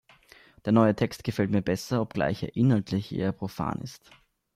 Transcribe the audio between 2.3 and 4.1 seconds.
er inhaltlich eher profan ist.